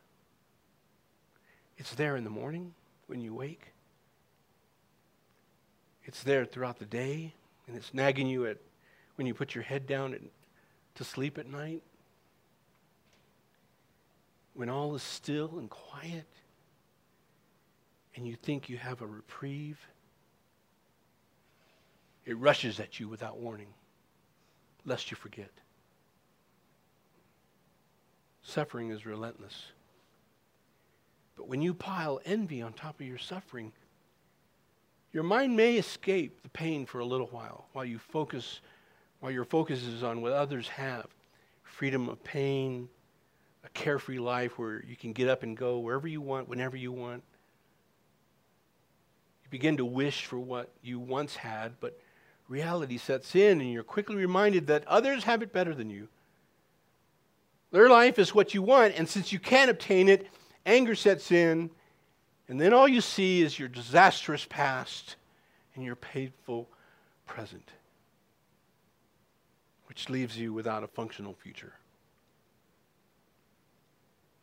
[1.78, 2.73] It's there in the morning
[3.07, 3.73] when you wake.
[6.05, 7.34] It's there throughout the day,
[7.67, 8.57] and it's nagging you at
[9.15, 10.17] when you put your head down
[10.95, 11.82] to sleep at night.
[14.53, 16.28] When all is still and quiet,
[18.15, 19.80] and you think you have a reprieve,
[22.26, 23.67] it rushes at you without warning,
[24.86, 25.51] lest you forget.
[28.41, 29.65] Suffering is relentless.
[31.36, 33.73] But when you pile envy on top of your suffering,
[35.11, 38.61] your mind may escape the pain for a little while, while you focus,
[39.19, 41.07] while your focus is on what others have.
[41.63, 42.88] Freedom of pain,
[43.63, 46.91] a carefree life where you can get up and go wherever you want, whenever you
[46.91, 47.23] want.
[49.43, 51.99] You begin to wish for what you once had, but
[52.47, 56.07] reality sets in and you're quickly reminded that others have it better than you.
[57.71, 60.27] Their life is what you want, and since you can't obtain it,
[60.65, 61.69] anger sets in
[62.47, 65.15] and then all you see is your disastrous past
[65.75, 66.69] and your painful
[67.25, 67.71] present,
[69.87, 71.73] which leaves you without a functional future.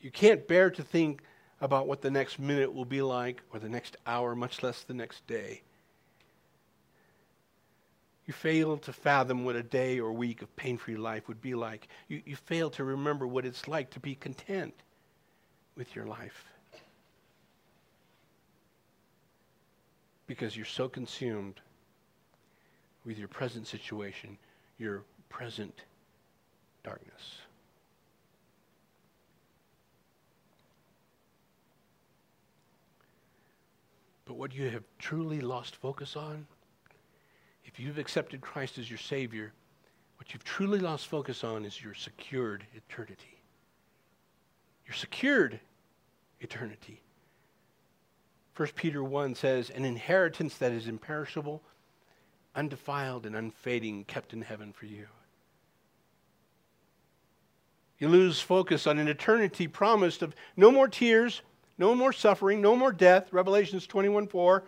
[0.00, 1.22] You can't bear to think
[1.60, 4.94] about what the next minute will be like or the next hour, much less the
[4.94, 5.62] next day.
[8.26, 11.54] You fail to fathom what a day or week of pain free life would be
[11.54, 11.88] like.
[12.08, 14.74] You, you fail to remember what it's like to be content
[15.76, 16.44] with your life.
[20.32, 21.60] because you're so consumed
[23.04, 24.38] with your present situation,
[24.78, 25.82] your present
[26.82, 27.36] darkness.
[34.24, 36.46] But what you have truly lost focus on,
[37.72, 39.52] if you've accepted Christ as your Savior,
[40.18, 43.42] what you've truly lost focus on is your secured eternity.
[44.86, 45.58] Your secured
[46.40, 47.00] eternity.
[48.56, 51.62] 1 Peter 1 says, An inheritance that is imperishable,
[52.54, 55.06] undefiled, and unfading, kept in heaven for you.
[57.98, 61.40] You lose focus on an eternity promised of no more tears,
[61.78, 63.32] no more suffering, no more death.
[63.32, 64.64] Revelations 21 4.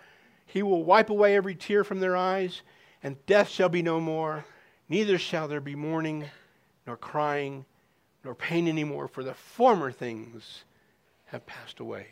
[0.46, 2.62] He will wipe away every tear from their eyes,
[3.04, 4.44] and death shall be no more.
[4.88, 6.24] Neither shall there be mourning,
[6.86, 7.64] nor crying,
[8.24, 10.64] nor pain anymore, for the former things
[11.26, 12.08] have passed away.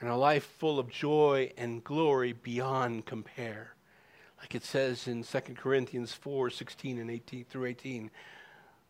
[0.00, 3.74] and a life full of joy and glory beyond compare.
[4.40, 8.10] Like it says in 2 Corinthians 4 16 and 18 through 18.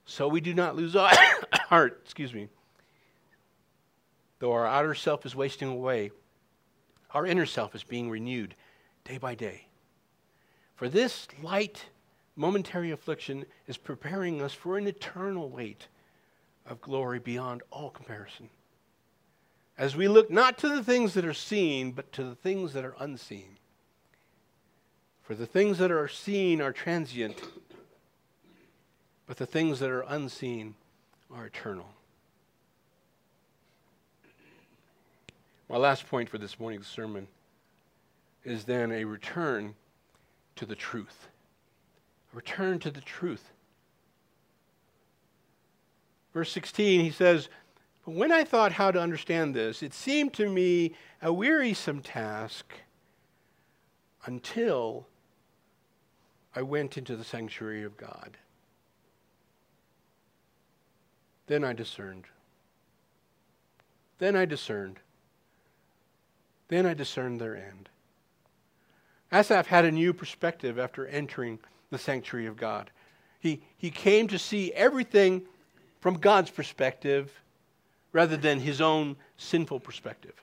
[0.04, 1.10] So we do not lose our
[1.52, 2.48] heart, excuse me.
[4.38, 6.12] Though our outer self is wasting away,
[7.12, 8.54] our inner self is being renewed
[9.04, 9.66] day by day.
[10.76, 11.86] For this light,
[12.36, 15.88] momentary affliction is preparing us for an eternal weight
[16.66, 18.48] of glory beyond all comparison.
[19.80, 22.84] as we look not to the things that are seen, but to the things that
[22.84, 23.56] are unseen.
[25.22, 27.40] For the things that are seen are transient,
[29.26, 30.74] but the things that are unseen
[31.32, 31.88] are eternal.
[35.70, 37.28] My last point for this morning's sermon
[38.42, 39.76] is then a return
[40.56, 41.28] to the truth.
[42.32, 43.52] A return to the truth.
[46.34, 47.48] Verse 16, he says,
[48.04, 52.72] But when I thought how to understand this, it seemed to me a wearisome task
[54.26, 55.06] until
[56.56, 58.36] I went into the sanctuary of God.
[61.46, 62.24] Then I discerned.
[64.18, 64.98] Then I discerned.
[66.70, 67.88] Then I discerned their end.
[69.32, 71.58] Asaph had a new perspective after entering
[71.90, 72.90] the sanctuary of God.
[73.40, 75.42] He, he came to see everything
[76.00, 77.32] from God's perspective
[78.12, 80.34] rather than his own sinful perspective.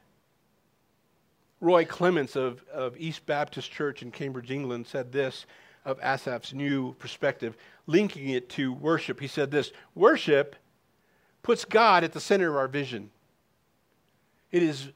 [1.61, 5.45] Roy Clements of, of Eden Baptist Church in Cambridge, England, said this
[5.85, 7.55] of Asaph's new perspective,
[7.87, 9.21] linking it to worship.
[9.21, 10.57] He said this Worship
[11.41, 13.11] puts God at the center of our vision.
[14.51, 14.89] It is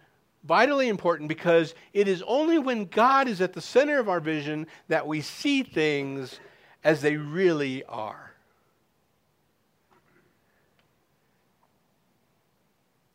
[0.44, 4.68] vitally important because it is only when God is at the center of our vision
[4.88, 6.40] that we see things
[6.84, 8.32] as they really are.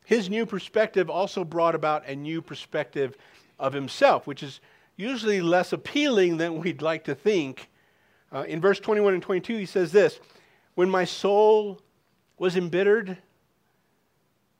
[0.05, 3.17] His new perspective also brought about a new perspective
[3.59, 4.61] of himself, which is
[4.97, 7.69] usually less appealing than we'd like to think.
[8.33, 10.21] Uh, in verse 21 and 22, he says this
[10.77, 11.81] When my soul
[12.39, 13.19] was embittered,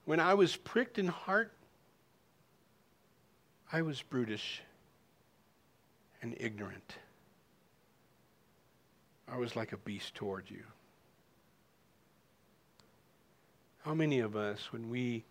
[0.05, 1.53] when I was pricked in heart,
[3.73, 4.63] I was brutish
[6.23, 6.97] and ignorant.
[9.29, 10.63] I was like a beast toward you.
[13.85, 15.25] How many of us, when we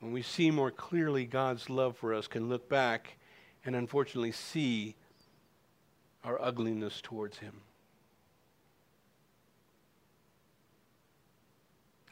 [0.00, 3.16] when we see more clearly God's love for us, can look back
[3.64, 4.96] and unfortunately see
[6.24, 7.62] our ugliness towards Him.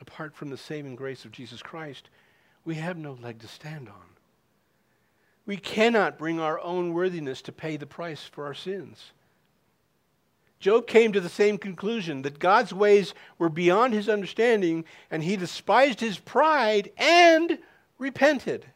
[0.01, 2.09] Apart from the saving grace of Jesus Christ,
[2.65, 4.12] we have no leg to stand on.
[5.45, 9.13] We cannot bring our own worthiness to pay the price for our sins.
[10.61, 15.37] Job came to the same conclusion that God's ways were beyond his understanding, and he
[15.37, 17.59] despised his pride and
[17.99, 18.67] repented.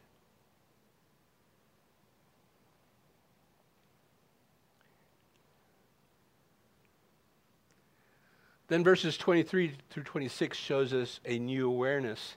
[8.67, 12.35] Then verses 23 through 26 shows us a new awareness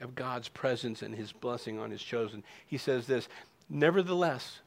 [0.00, 2.44] of God's presence and his blessing on his chosen.
[2.66, 3.28] He says this,
[3.68, 4.60] nevertheless,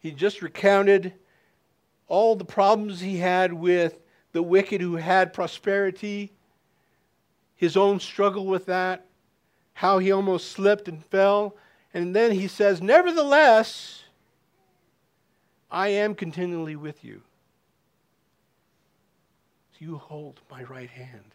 [0.00, 1.12] he just recounted
[2.06, 3.98] all the problems he had with
[4.32, 6.32] the wicked who had prosperity,
[7.56, 9.04] his own struggle with that,
[9.74, 11.56] how he almost slipped and fell.
[11.94, 14.04] And then he says, Nevertheless,
[15.70, 17.22] I am continually with you.
[19.78, 21.34] You hold my right hand.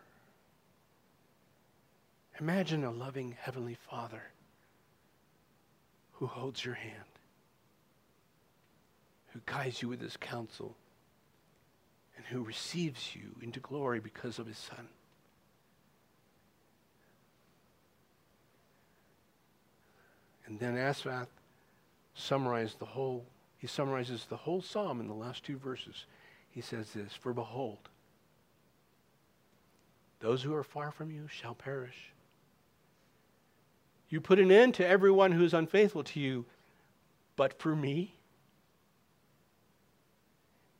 [2.41, 4.23] Imagine a loving Heavenly Father
[6.13, 6.95] who holds your hand,
[9.27, 10.75] who guides you with his counsel,
[12.17, 14.87] and who receives you into glory because of his Son.
[20.47, 21.29] And then Asaph
[22.15, 23.23] summarized the whole,
[23.59, 26.05] he summarizes the whole psalm in the last two verses.
[26.49, 27.87] He says this For behold,
[30.21, 32.11] those who are far from you shall perish.
[34.11, 36.45] You put an end to everyone who is unfaithful to you,
[37.37, 38.13] but for me,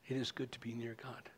[0.07, 1.29] it is good to be near God.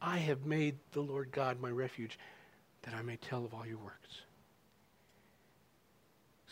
[0.00, 2.20] I have made the Lord God my refuge,
[2.82, 4.22] that I may tell of all your works.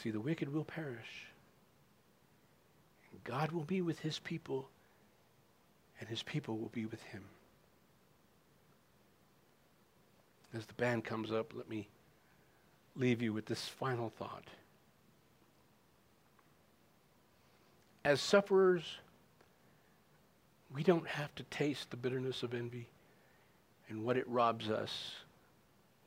[0.02, 1.26] See, the wicked will perish.
[3.12, 4.68] And God will be with his people,
[6.00, 7.22] and his people will be with him.
[10.52, 11.86] As the band comes up, let me
[12.96, 14.44] leave you with this final thought.
[18.04, 18.84] As sufferers,
[20.74, 22.88] we don't have to taste the bitterness of envy
[23.88, 25.14] and what it robs us,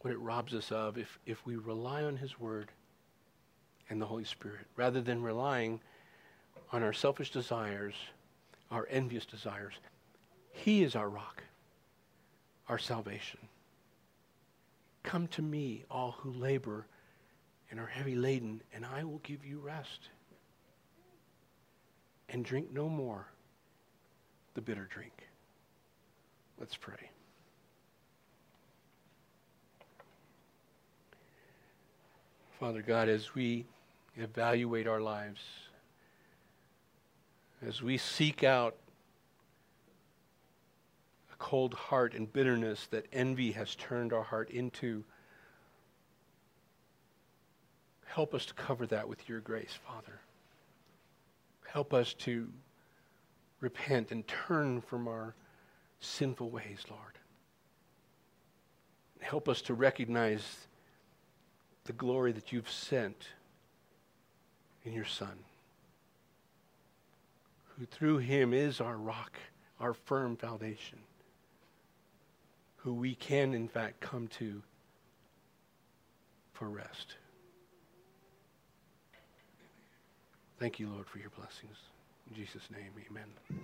[0.02, 2.72] what it robs us of if, if we rely on his word
[3.90, 5.80] and the Holy Spirit, rather than relying
[6.72, 7.96] on our selfish desires,
[8.72, 9.74] our envious desires.
[10.54, 11.44] He is our rock,
[12.70, 13.40] our salvation.
[15.04, 16.88] Come to me, all who labor
[17.70, 20.10] and are heavy laden, and I will give you rest.
[22.30, 23.28] And drink no more
[24.54, 25.28] the bitter drink.
[26.60, 27.10] Let's pray.
[32.60, 33.66] Father God, as we
[34.18, 35.42] evaluate our lives,
[37.66, 38.76] as we seek out
[41.42, 45.04] cold heart and bitterness that envy has turned our heart into,
[48.06, 50.22] help us to cover that with your grace, Father.
[51.68, 52.48] Help us to
[53.60, 55.34] repent and turn from our
[56.00, 57.18] sinful ways, Lord.
[59.20, 60.68] Help us to recognize
[61.86, 63.30] the glory that you've sent
[64.86, 65.40] in your Son,
[67.78, 69.40] who through him is our rock,
[69.80, 71.00] our firm foundation,
[72.84, 74.62] who we can, in fact, come to
[76.54, 77.16] for rest.
[80.60, 81.78] Thank you, Lord, for your blessings.
[82.30, 83.62] In Jesus' name, amen.